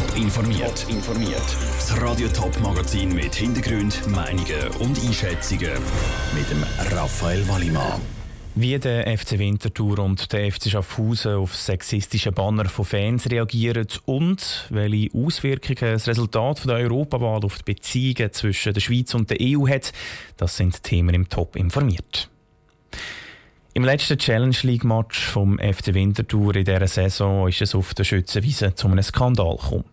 [0.00, 0.86] Top informiert.
[0.88, 1.56] informiert.
[1.76, 5.72] Das Radio Top Magazin mit Hintergrund, Meinungen und Einschätzungen
[6.34, 6.64] mit dem
[6.96, 8.00] Raphael Wallimann.
[8.54, 14.68] Wie der FC Winterthur und der FC Schaffhausen auf sexistische Banner von Fans reagieren und
[14.70, 19.68] welche Auswirkungen das Resultat der Europawahl auf die Beziehungen zwischen der Schweiz und der EU
[19.68, 19.92] hat,
[20.38, 22.30] das sind Themen im Top informiert.
[23.72, 28.02] Im letzten Challenge League Match vom FC Winterthur in dieser Saison ist es auf der
[28.02, 29.84] Schützenwiese zu einem Skandal gekommen.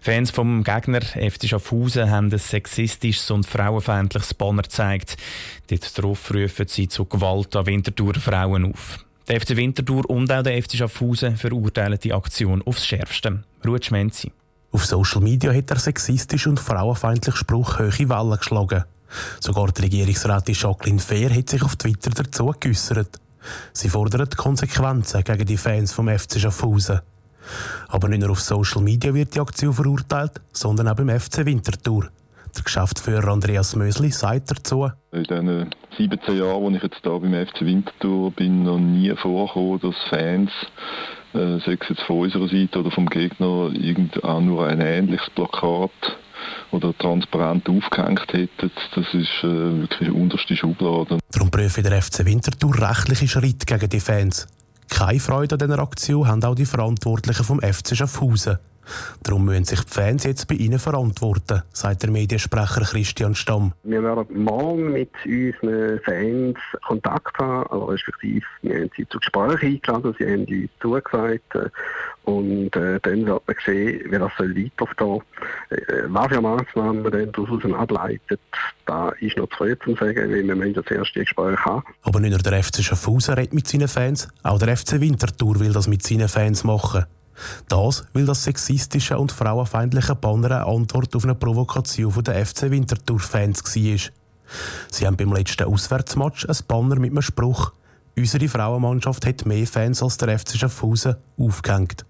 [0.00, 5.18] Fans vom Gegner FC Schaffhausen haben ein sexistisches und frauenfeindliches Banner gezeigt.
[5.68, 9.04] Dort rufen sie zu Gewalt an Winterthur Frauen auf.
[9.28, 13.44] Der FC Winterthur und auch der FC Schaffhausen verurteilen die Aktion aufs Schärfste.
[13.66, 14.32] Ruhe Schmenzi.
[14.72, 18.84] Auf Social Media hat der sexistische und frauenfeindliche Spruch hohe Wellen geschlagen.
[19.40, 23.20] Sogar die Regierungsrätin Jacqueline Fehr hat sich auf Twitter dazu geäußert.
[23.72, 27.00] Sie fordern Konsequenzen gegen die Fans vom FC Schaffhausen.
[27.88, 32.08] Aber nicht nur auf Social Media wird die Aktion verurteilt, sondern auch beim FC Winterthur.
[32.56, 34.90] Der Geschäftsführer Andreas Mösli sagt dazu.
[35.12, 39.80] In den 17 Jahren, wo ich jetzt hier beim FC Winterthur bin, noch nie vorgekommen,
[39.80, 40.50] dass Fans,
[41.34, 45.28] äh, sei es jetzt von unserer Seite oder vom Gegner, irgend auch nur ein ähnliches
[45.34, 45.90] Plakat
[46.70, 51.18] oder transparent aufgehängt hätten, das ist äh, wirklich unterste Schublade.
[51.32, 54.46] Darum prüfe der FC Winterthur rechtliche Schritte gegen die Fans.
[54.88, 58.58] Keine Freude an dieser Aktion haben auch die Verantwortlichen vom FC Schaffhausen.
[59.22, 63.72] Darum müssen sich die Fans jetzt bei ihnen verantworten, sagt der Mediensprecher Christian Stamm.
[63.82, 69.66] Wir werden morgen mit unseren Fans Kontakt haben, also respektive wir haben sie zu Gesprächen
[69.66, 71.68] eingeladen, sie haben uns zugesagt äh,
[72.24, 75.22] und äh, dann wird man sehen, wie das soll weitergehen
[75.70, 78.40] äh, Was für Massnahmen man dann daraus ableitet,
[78.84, 81.84] da ist noch zu früh zu sagen, weil wir müssen das erste Gespräch haben.
[82.02, 85.72] Aber nicht nur der FC Schaffhausen redet mit seinen Fans, auch der FC Winterthur will
[85.72, 87.06] das mit seinen Fans machen.
[87.68, 93.62] Das, weil das sexistische und frauenfeindliche Banner eine Antwort auf eine Provokation der FC Winterthur-Fans
[93.64, 94.12] war.
[94.90, 97.72] Sie haben beim letzten Auswärtsmatch ein Banner mit einem Spruch
[98.16, 102.06] «Unsere Frauenmannschaft hat mehr Fans als der FC Schaffhausen» aufgehängt.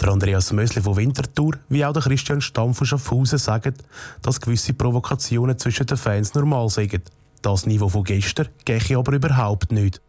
[0.00, 3.74] Der Andreas Mösli von Winterthur wie auch der Christian Stamm von Schaffhausen sagen,
[4.22, 7.02] dass gewisse Provokationen zwischen den Fans normal sind.
[7.42, 10.00] Das Niveau von gestern gehe aber überhaupt nicht.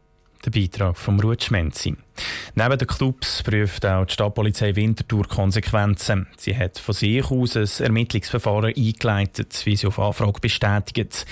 [0.45, 1.97] Der Beitrag vom Rutschmenzi.
[2.57, 6.27] Neben den Clubs prüft auch die Stadtpolizei Winterthur Konsequenzen.
[6.37, 11.25] Sie hat von sich aus ein Ermittlungsverfahren eingeleitet, wie sie auf Anfrage bestätigt.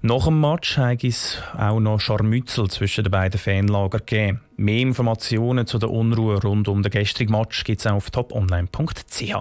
[0.00, 4.40] Nach dem Match hat es auch noch Scharmützel zwischen den beiden Fanlagern gegeben.
[4.56, 9.34] Mehr Informationen zu der Unruhe rund um den gestrigen Match gibt es auf toponline.ch.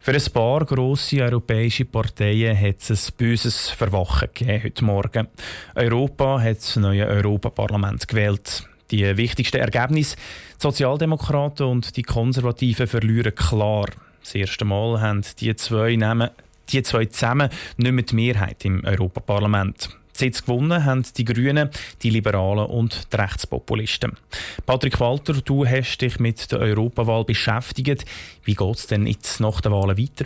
[0.00, 5.28] Für ein paar grosse europäische Parteien hat es ein böses Verwachen gegeben heute Morgen.
[5.74, 8.66] Europa hat das neue Europaparlament gewählt.
[8.90, 13.86] Die wichtigsten Ergebnisse: die Sozialdemokraten und die Konservativen verlieren klar.
[14.20, 16.30] Das erste Mal haben die zwei, nehmen,
[16.68, 19.88] die zwei zusammen nicht mehr die Mehrheit im Europaparlament.
[20.12, 21.70] Sitz gewonnen haben die Grünen,
[22.02, 24.16] die Liberalen und die Rechtspopulisten.
[24.64, 28.04] Patrick Walter, du hast dich mit der Europawahl beschäftigt.
[28.44, 30.24] Wie geht es denn jetzt nach den Wahlen weiter?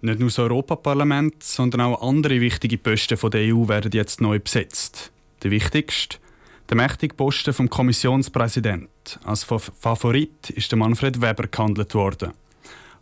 [0.00, 5.10] Nicht nur das Europaparlament, sondern auch andere wichtige Posten der EU werden jetzt neu besetzt.
[5.42, 6.18] Der wichtigste,
[6.68, 9.18] der mächtige Posten vom Kommissionspräsident.
[9.24, 12.32] Als Favorit ist der Manfred Weber gehandelt worden.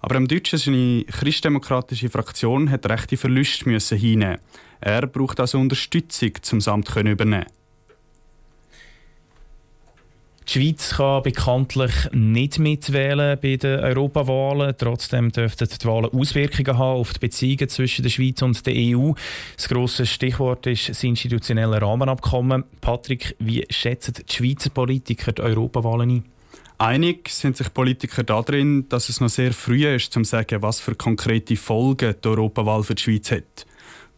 [0.00, 4.38] Aber am Deutschen seine christdemokratische Fraktion hat rechte Verluste hinnehmen.
[4.81, 7.47] Er braucht also Unterstützung, um das Amt zu übernehmen.
[10.49, 14.75] Die Schweiz kann bekanntlich nicht mitwählen bei den Europawahlen.
[14.79, 19.12] Trotzdem dürften die Wahlen Auswirkungen haben auf die Beziehungen zwischen der Schweiz und der EU.
[19.57, 22.62] Das grosse Stichwort ist das institutionelle Rahmenabkommen.
[22.81, 26.25] Patrick, wie schätzen die Schweizer Politiker die Europawahlen ein?
[26.78, 30.78] Einig sind sich Politiker darin, dass es noch sehr früh ist, um zu sagen, was
[30.78, 33.67] für konkrete Folgen die Europawahl für die Schweiz hat.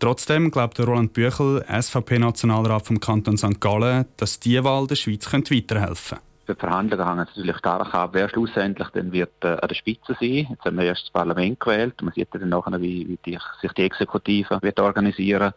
[0.01, 3.61] Trotzdem glaubt Roland Büchel, SVP-Nationalrat vom Kanton St.
[3.61, 6.29] Gallen, dass diese Wahl der Schweiz weiterhelfen könnte.
[6.49, 10.47] Die Verhandlungen hängen natürlich stark ab, wer schlussendlich dann wird äh, an der Spitze sein.
[10.49, 12.01] Jetzt haben wir erst das Parlament gewählt.
[12.01, 15.53] Man sieht dann nachher, wie, wie die, sich die Exekutive wird organisieren.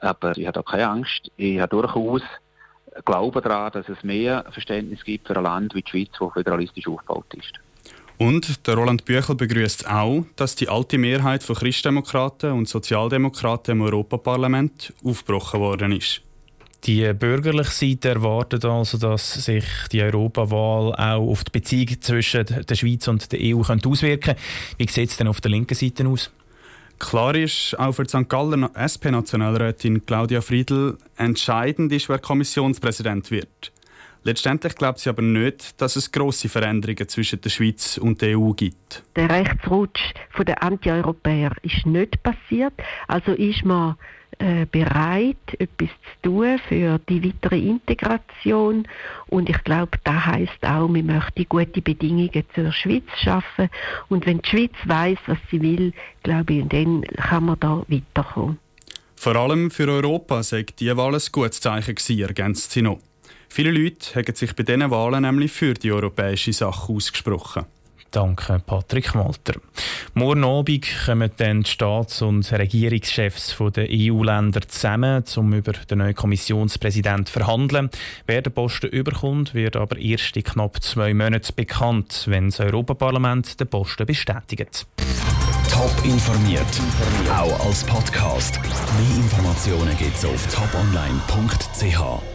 [0.00, 1.30] Aber ich habe da keine Angst.
[1.36, 2.22] Ich habe durchaus
[3.04, 6.88] Glauben daran, dass es mehr Verständnis gibt für ein Land wie die Schweiz, das föderalistisch
[6.88, 7.60] aufgebaut ist.
[8.22, 13.82] Und der Roland Büchel begrüßt auch, dass die alte Mehrheit von Christdemokraten und Sozialdemokraten im
[13.82, 16.20] Europaparlament aufgebrochen worden ist.
[16.84, 22.74] Die bürgerliche Seite erwartet also, dass sich die Europawahl auch auf die Beziehung zwischen der
[22.76, 24.40] Schweiz und der EU auswirken könnte.
[24.78, 26.30] Wie sieht es denn auf der linken Seite aus?
[27.00, 28.28] Klar ist auch für die St.
[28.28, 33.72] Galler SP-Nationalrätin Claudia Friedl entscheidend ist, wer Kommissionspräsident wird.
[34.24, 38.52] Letztendlich glaubt sie aber nicht, dass es grosse Veränderungen zwischen der Schweiz und der EU
[38.52, 39.02] gibt.
[39.16, 40.14] Der Rechtsrutsch
[40.46, 42.74] der Anti-Europäer ist nicht passiert.
[43.08, 43.96] Also ist man
[44.38, 48.88] äh, bereit, etwas zu tun für die weitere Integration.
[49.28, 53.68] Und ich glaube, das heißt auch, wir möchten gute Bedingungen zur Schweiz schaffen.
[54.08, 55.92] Und wenn die Schweiz weiß, was sie will,
[56.22, 58.58] glaube ich, dann kann man da weiterkommen.
[59.16, 62.98] Vor allem für Europa sagt die Wahl ein gutes Zeichen gewesen, ergänzt sie noch.
[63.54, 67.66] Viele Leute haben sich bei diesen Wahlen nämlich für die europäische Sache ausgesprochen.
[68.10, 69.60] Danke, Patrick Malter.
[70.14, 76.14] Morgen Abend kommen dann die Staats- und Regierungschefs der EU-Länder zusammen, um über den neuen
[76.14, 77.90] Kommissionspräsidenten zu verhandeln.
[78.26, 83.60] Wer den Posten überkommt, wird aber erst in knapp zwei Monaten bekannt, wenn das Europaparlament
[83.60, 84.86] den Posten bestätigt.
[85.70, 86.80] Top informiert,
[87.30, 88.58] auch als Podcast.
[88.62, 92.31] Mehr Informationen gibt es auf toponline.ch.